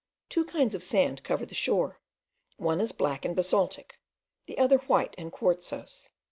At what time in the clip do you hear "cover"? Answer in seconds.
1.23-1.45